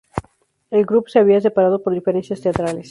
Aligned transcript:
El 0.71 0.87
grupo 0.87 1.09
se 1.09 1.19
había 1.19 1.39
separado 1.41 1.83
por 1.83 1.93
diferencias 1.93 2.41
teatrales. 2.41 2.79